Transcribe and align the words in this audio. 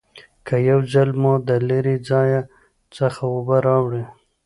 که 0.47 0.55
یو 0.69 0.79
ځل 0.93 1.09
مو 1.21 1.33
د 1.47 1.49
لرې 1.69 1.95
ځای 2.09 2.31
څخه 2.97 3.21
اوبه 3.33 3.57
راوړي 3.67 4.03